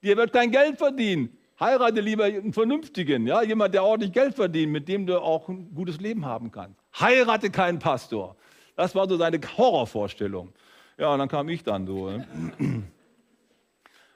[0.02, 1.36] Dir wird kein Geld verdienen.
[1.62, 5.72] Heirate lieber einen vernünftigen, ja, jemand, der ordentlich Geld verdient, mit dem du auch ein
[5.74, 6.76] gutes Leben haben kannst.
[6.98, 8.34] Heirate keinen Pastor.
[8.74, 10.52] Das war so seine Horrorvorstellung.
[10.98, 12.10] Ja, und dann kam ich dann so.
[12.10, 12.26] Ne?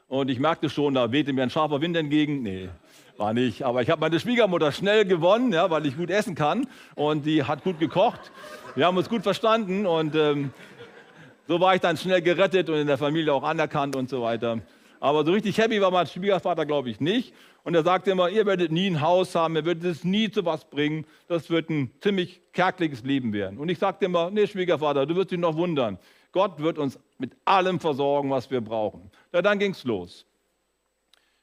[0.09, 2.43] Und ich merkte schon, da wehte mir ein scharfer Wind entgegen.
[2.43, 2.69] Nee,
[3.17, 3.63] war nicht.
[3.65, 6.67] Aber ich habe meine Schwiegermutter schnell gewonnen, ja, weil ich gut essen kann.
[6.95, 8.33] Und die hat gut gekocht.
[8.75, 9.87] Wir haben uns gut verstanden.
[9.87, 10.51] Und ähm,
[11.49, 14.61] so war ich dann schnell gerettet und in der Familie auch anerkannt und so weiter.
[15.01, 17.35] Aber so richtig happy war mein Schwiegervater, glaube ich, nicht.
[17.65, 20.45] Und er sagte immer, ihr werdet nie ein Haus haben, ihr werdet es nie zu
[20.45, 21.05] was bringen.
[21.27, 23.59] Das wird ein ziemlich kärgliches Leben werden.
[23.59, 25.99] Und ich sagte immer, nee, Schwiegervater, du wirst dich noch wundern.
[26.33, 29.11] Gott wird uns mit allem versorgen, was wir brauchen.
[29.33, 30.27] Ja, dann ging es los.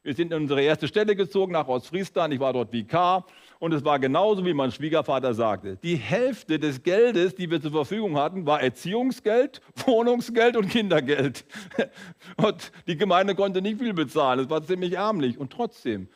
[0.04, 2.34] Wir sind in unsere erste Stelle gezogen nach Ostfriesland.
[2.34, 3.26] Ich war dort Vikar
[3.64, 5.78] und es war genauso, wie mein Schwiegervater sagte.
[5.78, 11.46] Die Hälfte des Geldes, die wir zur Verfügung hatten, war Erziehungsgeld, Wohnungsgeld und Kindergeld.
[12.36, 14.42] Und die Gemeinde konnte nicht viel bezahlen.
[14.42, 15.38] Es war ziemlich ärmlich.
[15.38, 16.10] Und trotzdem,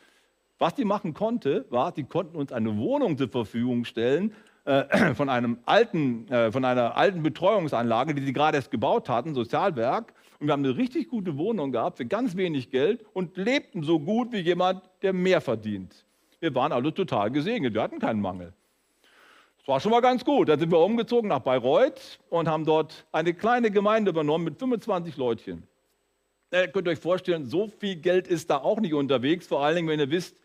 [0.58, 4.34] was die machen konnte, war, die konnten uns eine Wohnung zur Verfügung stellen
[4.66, 9.32] äh, von, einem alten, äh, von einer alten Betreuungsanlage, die sie gerade erst gebaut hatten,
[9.32, 10.12] Sozialwerk.
[10.38, 13.98] Und wir haben eine richtig gute Wohnung gehabt für ganz wenig Geld und lebten so
[13.98, 16.04] gut wie jemand, der mehr verdient.
[16.40, 18.52] Wir waren alle total gesegnet, wir hatten keinen Mangel.
[19.58, 20.48] Das war schon mal ganz gut.
[20.48, 25.16] Dann sind wir umgezogen nach Bayreuth und haben dort eine kleine Gemeinde übernommen mit 25
[25.16, 25.66] Leutchen.
[26.52, 29.88] Ihr könnt euch vorstellen, so viel Geld ist da auch nicht unterwegs, vor allen Dingen,
[29.88, 30.36] wenn ihr wisst,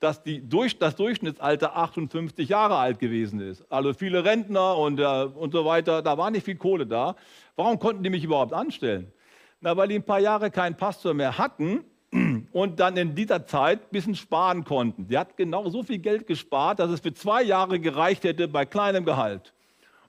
[0.00, 0.46] dass die,
[0.78, 3.64] das Durchschnittsalter 58 Jahre alt gewesen ist.
[3.70, 7.16] Also viele Rentner und, äh, und so weiter, da war nicht viel Kohle da.
[7.56, 9.12] Warum konnten die mich überhaupt anstellen?
[9.60, 13.82] Na, weil die ein paar Jahre keinen Pastor mehr hatten und dann in dieser Zeit
[13.82, 15.08] ein bisschen sparen konnten.
[15.08, 18.64] Die hat genau so viel Geld gespart, dass es für zwei Jahre gereicht hätte bei
[18.64, 19.52] kleinem Gehalt.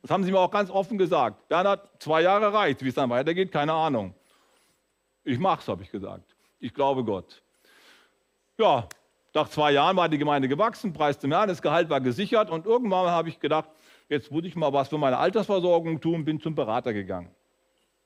[0.02, 1.50] Das haben sie mir auch ganz offen gesagt.
[1.50, 2.82] Bernhard, zwei Jahre reicht.
[2.84, 4.14] Wie es dann weitergeht, keine Ahnung.
[5.26, 6.36] Ich mach's, habe ich gesagt.
[6.60, 7.42] Ich glaube Gott.
[8.58, 8.88] Ja,
[9.34, 12.66] nach zwei Jahren war die Gemeinde gewachsen, Preis zum Herrn, das Gehalt war gesichert und
[12.66, 13.70] irgendwann habe ich gedacht,
[14.10, 17.30] jetzt muss ich mal was für meine Altersversorgung tun, bin zum Berater gegangen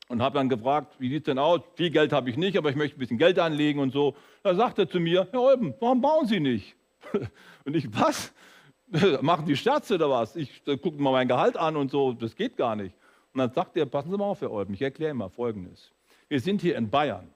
[0.10, 1.62] und habe dann gefragt, wie sieht es denn aus?
[1.76, 4.16] Viel Geld habe ich nicht, aber ich möchte ein bisschen Geld anlegen und so.
[4.44, 6.76] Da sagt er zu mir, Herr Olben, warum bauen Sie nicht?
[7.66, 8.34] Und ich, was?
[9.22, 10.36] Machen die Scherze oder was?
[10.36, 12.94] Ich gucke mal mein Gehalt an und so, das geht gar nicht.
[13.34, 15.92] Und dann sagt er, passen Sie mal auf, Herr Olben, ich erkläre mal Folgendes.
[16.28, 17.30] Wir sind hier in Bayern.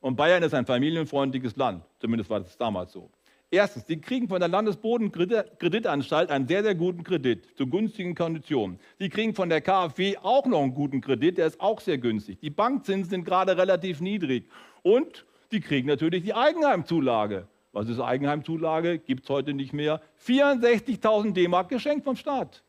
[0.00, 1.84] Und Bayern ist ein familienfreundliches Land.
[1.98, 3.10] Zumindest war das damals so.
[3.50, 8.78] Erstens, die kriegen von der Landesbodenkreditanstalt einen sehr, sehr guten Kredit zu günstigen Konditionen.
[9.00, 12.40] Die kriegen von der KfW auch noch einen guten Kredit, der ist auch sehr günstig.
[12.40, 14.50] Die Bankzinsen sind gerade relativ niedrig.
[14.82, 17.48] Und die kriegen natürlich die Eigenheimzulage.
[17.72, 18.98] Was ist Eigenheimzulage?
[18.98, 20.02] Gibt es heute nicht mehr.
[20.26, 22.62] 64.000 D-Mark geschenkt vom Staat.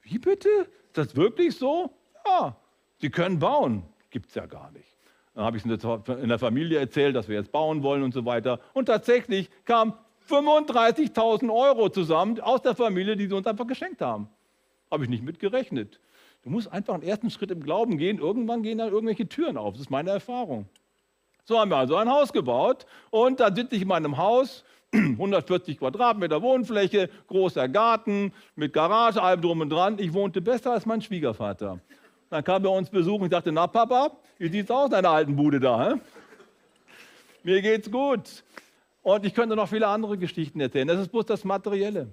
[0.00, 0.48] Wie bitte?
[0.86, 1.90] Ist das wirklich so?
[2.26, 2.56] Ja,
[2.98, 3.82] sie können bauen.
[4.08, 4.93] Gibt es ja gar nicht.
[5.34, 5.84] Dann habe ich es
[6.22, 8.60] in der Familie erzählt, dass wir jetzt bauen wollen und so weiter.
[8.72, 9.94] Und tatsächlich kamen
[10.28, 14.28] 35.000 Euro zusammen aus der Familie, die sie uns einfach geschenkt haben.
[14.90, 16.00] Habe ich nicht mit gerechnet.
[16.44, 18.18] Du musst einfach einen ersten Schritt im Glauben gehen.
[18.18, 19.74] Irgendwann gehen dann irgendwelche Türen auf.
[19.74, 20.66] Das ist meine Erfahrung.
[21.44, 25.78] So haben wir also ein Haus gebaut und dann sitze ich in meinem Haus, 140
[25.78, 29.98] Quadratmeter Wohnfläche, großer Garten mit Garage, allem drum und dran.
[29.98, 31.80] Ich wohnte besser als mein Schwiegervater.
[32.30, 35.10] Dann kam er uns besuchen und sagte, na Papa, wie sieht es aus in deiner
[35.10, 35.90] alten Bude da?
[35.90, 36.00] He?
[37.42, 38.42] Mir geht's gut.
[39.02, 40.88] Und ich könnte noch viele andere Geschichten erzählen.
[40.88, 42.08] Das ist bloß das Materielle.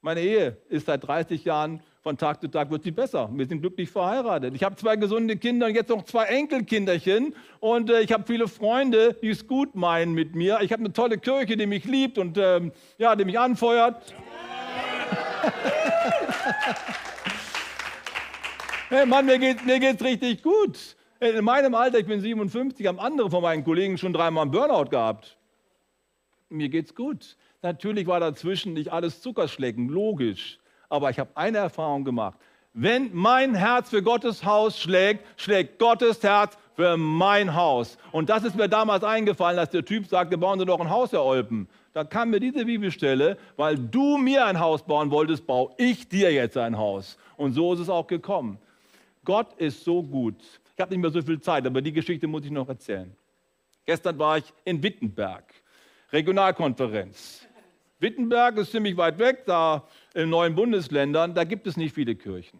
[0.00, 3.30] Meine Ehe ist seit 30 Jahren, von Tag zu Tag wird sie besser.
[3.32, 4.54] Wir sind glücklich verheiratet.
[4.54, 7.34] Ich habe zwei gesunde Kinder und jetzt noch zwei Enkelkinderchen.
[7.60, 10.58] Und äh, ich habe viele Freunde, die es gut meinen mit mir.
[10.60, 14.14] Ich habe eine tolle Kirche, die mich liebt und ähm, ja, die mich anfeuert.
[18.94, 20.78] Hey Mann, mir geht's, mir geht's richtig gut.
[21.18, 24.88] In meinem Alter, ich bin 57, haben andere von meinen Kollegen schon dreimal einen Burnout
[24.88, 25.36] gehabt.
[26.48, 27.36] Mir geht's gut.
[27.60, 30.60] Natürlich war dazwischen nicht alles Zuckerschlecken, logisch.
[30.88, 32.38] Aber ich habe eine Erfahrung gemacht.
[32.72, 37.98] Wenn mein Herz für Gottes Haus schlägt, schlägt Gottes Herz für mein Haus.
[38.12, 41.10] Und das ist mir damals eingefallen, als der Typ sagte, bauen Sie doch ein Haus,
[41.10, 41.68] Herr Olpen.
[41.94, 46.32] Da kam mir diese Bibelstelle, weil du mir ein Haus bauen wolltest, baue ich dir
[46.32, 47.18] jetzt ein Haus.
[47.36, 48.60] Und so ist es auch gekommen.
[49.24, 50.36] Gott ist so gut.
[50.74, 53.14] Ich habe nicht mehr so viel Zeit, aber die Geschichte muss ich noch erzählen.
[53.86, 55.44] Gestern war ich in Wittenberg,
[56.12, 57.46] Regionalkonferenz.
[58.00, 62.58] Wittenberg ist ziemlich weit weg, da in neuen Bundesländern, da gibt es nicht viele Kirchen.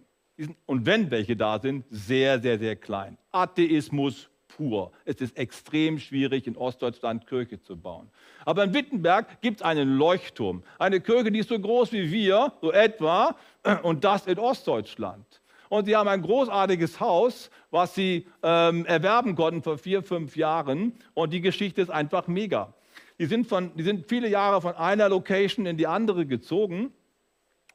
[0.67, 3.19] Und wenn welche da sind, sehr, sehr, sehr klein.
[3.31, 4.93] Atheismus pur.
[5.05, 8.11] Es ist extrem schwierig, in Ostdeutschland Kirche zu bauen.
[8.45, 10.63] Aber in Wittenberg gibt es einen Leuchtturm.
[10.79, 13.37] Eine Kirche, die ist so groß wie wir, so etwa,
[13.83, 15.25] und das in Ostdeutschland
[15.75, 20.93] und sie haben ein großartiges Haus, was sie ähm, erwerben konnten vor vier, fünf Jahren.
[21.15, 22.73] Und die Geschichte ist einfach mega.
[23.19, 26.93] Die sind, von, die sind viele Jahre von einer Location in die andere gezogen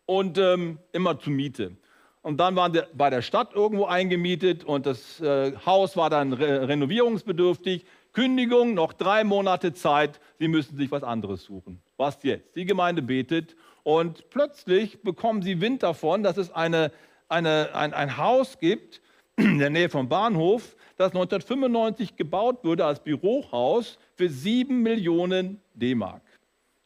[0.05, 1.75] und ähm, immer zur Miete.
[2.21, 6.31] Und dann waren sie bei der Stadt irgendwo eingemietet und das äh, Haus war dann
[6.31, 7.85] re renovierungsbedürftig.
[8.13, 11.81] Kündigung, noch drei Monate Zeit, sie müssen sich was anderes suchen.
[11.97, 12.55] Was jetzt?
[12.55, 16.91] Die Gemeinde betet und plötzlich bekommen sie Wind davon, dass es eine
[17.29, 19.01] eine, ein, ein Haus gibt,
[19.37, 26.21] in der Nähe vom Bahnhof, das 1995 gebaut wurde als Bürohaus für 7 Millionen D-Mark.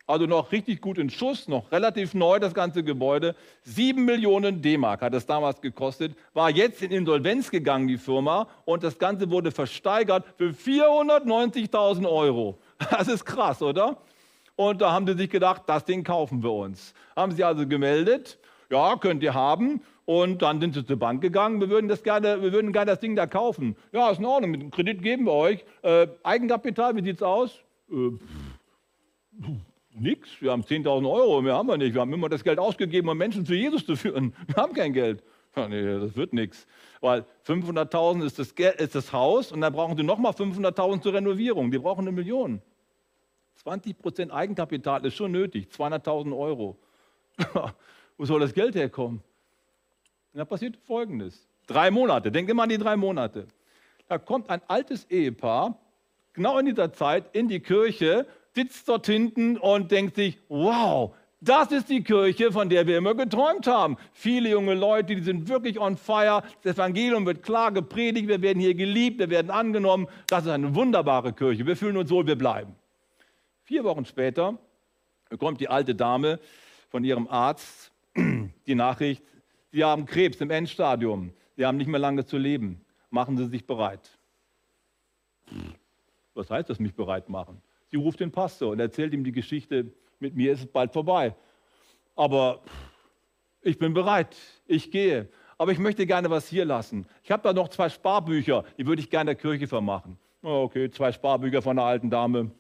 [0.06, 3.36] Also noch richtig gut in Schuss, noch relativ neu das ganze Gebäude.
[3.64, 8.84] 7 Millionen D-Mark hat es damals gekostet, war jetzt in Insolvenz gegangen, die Firma, und
[8.84, 12.60] das Ganze wurde versteigert für 490.000 Euro.
[12.92, 13.98] Das ist krass, oder?
[14.56, 16.94] Und da haben sie sich gedacht, das Ding kaufen wir uns.
[17.16, 18.38] Haben sie also gemeldet,
[18.70, 19.82] ja, könnt ihr haben.
[20.06, 23.00] Und dann sind sie zur Bank gegangen, wir würden, das gerne, wir würden gerne das
[23.00, 23.76] Ding da kaufen.
[23.94, 25.64] Ja, ist in Ordnung, mit dem Kredit geben wir euch.
[25.82, 27.60] Äh, Eigenkapital, wie sieht es aus?
[27.90, 28.12] Äh,
[29.98, 31.94] nix, wir haben 10.000 Euro, mehr haben wir nicht.
[31.94, 34.34] Wir haben immer das Geld ausgegeben, um Menschen zu Jesus zu führen.
[34.48, 35.24] Wir haben kein Geld.
[35.56, 36.66] Ja, nee, das wird nichts.
[37.00, 41.70] Weil 500.000 ist das, ist das Haus und dann brauchen sie nochmal 500.000 zur Renovierung.
[41.70, 42.62] Die brauchen eine Million.
[43.64, 46.76] 20% Eigenkapital ist schon nötig, 200.000 Euro.
[48.18, 49.22] Wo soll das Geld herkommen?
[50.34, 51.48] Und da passiert Folgendes.
[51.68, 53.48] Drei Monate, denkt immer an die drei Monate.
[54.08, 55.78] Da kommt ein altes Ehepaar,
[56.34, 61.72] genau in dieser Zeit, in die Kirche, sitzt dort hinten und denkt sich, wow, das
[61.72, 63.98] ist die Kirche, von der wir immer geträumt haben.
[64.14, 66.42] Viele junge Leute, die sind wirklich on fire.
[66.64, 70.08] Das Evangelium wird klar gepredigt, wir werden hier geliebt, wir werden angenommen.
[70.30, 71.66] Das ist eine wunderbare Kirche.
[71.66, 72.76] Wir fühlen uns wohl, wir bleiben.
[73.66, 74.58] Vier Wochen später
[75.30, 76.40] bekommt die alte Dame
[76.90, 77.92] von ihrem Arzt
[78.68, 79.22] die Nachricht,
[79.74, 82.86] Sie haben Krebs im Endstadium, Sie haben nicht mehr lange zu leben.
[83.10, 84.18] Machen Sie sich bereit.
[86.36, 87.60] Was heißt das, mich bereit machen?
[87.90, 91.36] Sie ruft den Pastor und erzählt ihm die Geschichte, mit mir ist es bald vorbei.
[92.16, 92.62] Aber
[93.62, 95.28] ich bin bereit, ich gehe.
[95.58, 97.08] Aber ich möchte gerne was hier lassen.
[97.24, 100.20] Ich habe da noch zwei Sparbücher, die würde ich gerne der Kirche vermachen.
[100.44, 102.52] Okay, zwei Sparbücher von einer alten Dame.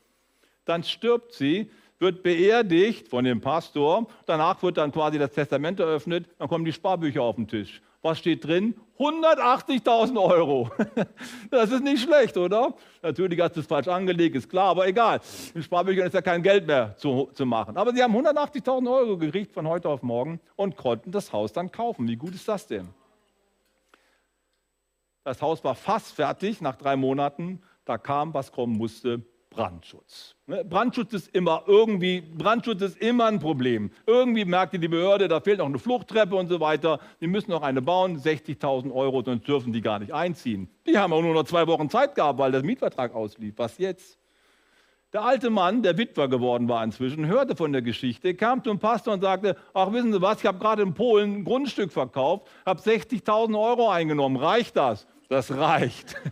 [0.66, 4.08] Dann stirbt sie, wird beerdigt von dem Pastor.
[4.26, 6.28] Danach wird dann quasi das Testament eröffnet.
[6.38, 7.82] Dann kommen die Sparbücher auf den Tisch.
[8.04, 8.76] Was steht drin?
[9.00, 10.70] 180.000 Euro.
[11.50, 12.74] Das ist nicht schlecht, oder?
[13.02, 15.22] Natürlich hast du es falsch angelegt, ist klar, aber egal.
[15.54, 17.78] In Sparbüchern ist ja kein Geld mehr zu, zu machen.
[17.78, 21.72] Aber sie haben 180.000 Euro gekriegt von heute auf morgen und konnten das Haus dann
[21.72, 22.08] kaufen.
[22.08, 22.90] Wie gut ist das denn?
[25.24, 27.62] Das Haus war fast fertig nach drei Monaten.
[27.86, 29.22] Da kam, was kommen musste.
[29.54, 30.36] Brandschutz.
[30.48, 33.92] Ne, Brandschutz ist immer irgendwie, Brandschutz ist immer ein Problem.
[34.06, 37.00] Irgendwie merkte die Behörde, da fehlt noch eine Fluchttreppe und so weiter.
[37.22, 40.70] Die müssen noch eine bauen, 60.000 Euro, sonst dürfen die gar nicht einziehen.
[40.88, 43.54] Die haben auch nur noch zwei Wochen Zeit gehabt, weil der Mietvertrag auslief.
[43.58, 44.20] Was jetzt?
[45.14, 49.14] Der alte Mann, der Witwer geworden war inzwischen, hörte von der Geschichte, kam zum Pastor
[49.14, 52.82] und sagte, ach wissen Sie was, ich habe gerade in Polen ein Grundstück verkauft, habe
[52.82, 55.06] 60.000 Euro eingenommen, reicht das?
[55.30, 56.16] Das reicht.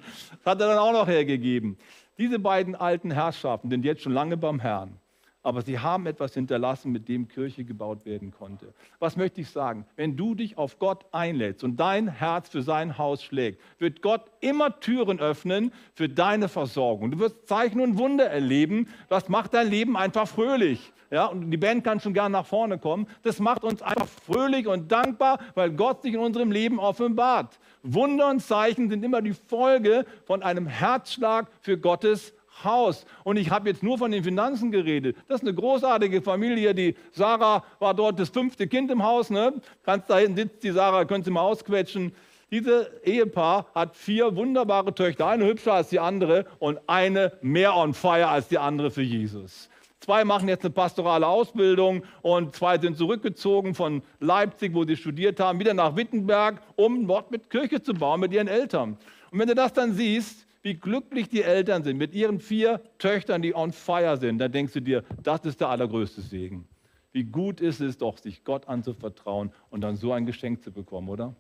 [0.44, 1.78] Das hat er dann auch noch hergegeben.
[2.22, 5.00] Diese beiden alten Herrschaften sind jetzt schon lange beim Herrn.
[5.42, 8.76] Aber sie haben etwas hinterlassen, mit dem Kirche gebaut werden konnte.
[9.00, 9.88] Was möchte ich sagen?
[9.96, 14.30] Wenn du dich auf Gott einlädst und dein Herz für sein Haus schlägt, wird Gott
[14.40, 17.10] immer Türen öffnen für deine Versorgung.
[17.10, 18.88] Du wirst Zeichen und Wunder erleben.
[19.10, 20.94] Das macht dein Leben einfach fröhlich.
[21.10, 23.08] Ja, und die Band kann schon gerne nach vorne kommen.
[23.24, 27.60] Das macht uns einfach fröhlich und dankbar, weil Gott sich in unserem Leben offenbart.
[27.84, 33.06] Wunder und Zeichen sind immer die Folge von einem Herzschlag für Gottes Haus.
[33.24, 35.18] Und ich habe jetzt nur von den Finanzen geredet.
[35.28, 36.76] Das ist eine großartige Familie.
[36.76, 39.30] Die Sarah war dort das fünfte Kind im Haus.
[39.30, 39.54] Ne?
[39.84, 42.14] Ganz da hinten sitzt die Sarah, könnt ihr mal ausquetschen.
[42.52, 47.94] Dieses Ehepaar hat vier wunderbare Töchter, eine hübscher als die andere und eine mehr on
[47.94, 49.70] fire als die andere für Jesus.
[50.02, 55.40] Zwei machen jetzt eine pastorale Ausbildung und zwei sind zurückgezogen von Leipzig, wo sie studiert
[55.40, 58.98] haben, wieder nach Wittenberg, um dort mit Kirche zu bauen mit ihren Eltern.
[59.30, 63.44] Und wenn du das dann siehst, wie glücklich die Eltern sind mit ihren vier Töchtern,
[63.44, 66.68] die on fire sind, dann denkst du dir, das ist der allergrößte Segen.
[67.12, 71.10] Wie gut ist es doch, sich Gott anzuvertrauen und dann so ein Geschenk zu bekommen,
[71.10, 71.36] oder?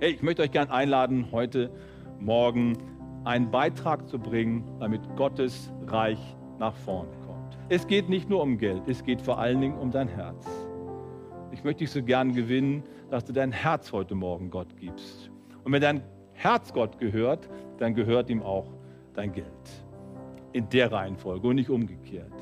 [0.00, 1.70] Hey, ich möchte euch gerne einladen, heute
[2.18, 2.76] Morgen
[3.24, 6.18] einen Beitrag zu bringen, damit Gottes Reich
[6.58, 7.41] nach vorne kommt.
[7.68, 10.46] Es geht nicht nur um Geld, es geht vor allen Dingen um dein Herz.
[11.52, 15.30] Ich möchte dich so gern gewinnen, dass du dein Herz heute Morgen Gott gibst.
[15.64, 17.48] Und wenn dein Herz Gott gehört,
[17.78, 18.66] dann gehört ihm auch
[19.14, 19.46] dein Geld.
[20.52, 22.32] In der Reihenfolge und nicht umgekehrt.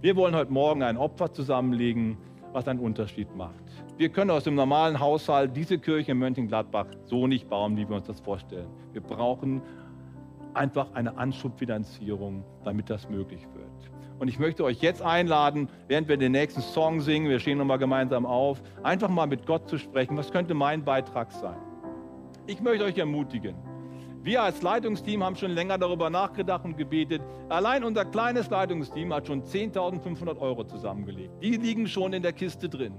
[0.00, 2.16] Wir wollen heute Morgen ein Opfer zusammenlegen,
[2.52, 3.64] was einen Unterschied macht.
[3.96, 7.96] Wir können aus dem normalen Haushalt diese Kirche in Mönchengladbach so nicht bauen, wie wir
[7.96, 8.68] uns das vorstellen.
[8.92, 9.62] Wir brauchen
[10.54, 13.61] einfach eine Anschubfinanzierung, damit das möglich wird.
[14.18, 17.78] Und ich möchte euch jetzt einladen, während wir den nächsten Song singen, wir stehen nochmal
[17.78, 20.16] gemeinsam auf, einfach mal mit Gott zu sprechen.
[20.16, 21.58] Was könnte mein Beitrag sein?
[22.46, 23.54] Ich möchte euch ermutigen.
[24.22, 27.22] Wir als Leitungsteam haben schon länger darüber nachgedacht und gebetet.
[27.48, 31.32] Allein unser kleines Leitungsteam hat schon 10.500 Euro zusammengelegt.
[31.42, 32.94] Die liegen schon in der Kiste drin.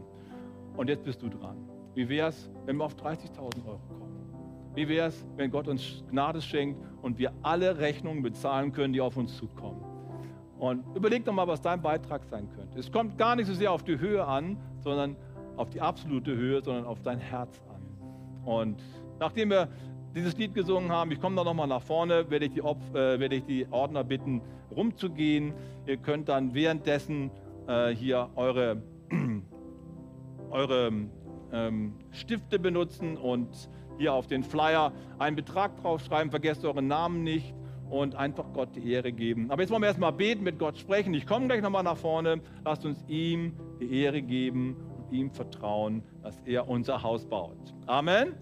[0.75, 1.57] Und jetzt bist du dran.
[1.95, 4.71] Wie wäre es, wenn wir auf 30.000 Euro kommen?
[4.75, 8.99] Wie wäre es, wenn Gott uns Gnade schenkt und wir alle Rechnungen bezahlen können, die
[9.01, 9.92] auf uns zukommen?
[10.63, 12.79] Und überleg doch mal, was dein Beitrag sein könnte.
[12.79, 15.17] Es kommt gar nicht so sehr auf die Höhe an, sondern
[15.57, 18.45] auf die absolute Höhe, sondern auf dein Herz an.
[18.45, 18.81] Und
[19.19, 19.67] nachdem wir
[20.15, 23.19] dieses Lied gesungen haben, ich komme da nochmal nach vorne, werde ich, die Opf, äh,
[23.19, 24.41] werde ich die Ordner bitten,
[24.73, 25.53] rumzugehen.
[25.85, 27.29] Ihr könnt dann währenddessen
[27.67, 28.81] äh, hier eure,
[30.49, 30.91] eure
[31.51, 36.31] ähm, Stifte benutzen und hier auf den Flyer einen Betrag draufschreiben.
[36.31, 37.53] Vergesst euren Namen nicht
[37.89, 39.51] und einfach Gott die Ehre geben.
[39.51, 41.13] Aber jetzt wollen wir erstmal beten, mit Gott sprechen.
[41.13, 42.41] Ich komme gleich nochmal nach vorne.
[42.65, 47.73] Lasst uns ihm die Ehre geben und ihm vertrauen, dass er unser Haus baut.
[47.85, 48.33] Amen.